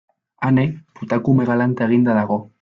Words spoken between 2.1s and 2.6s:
dago.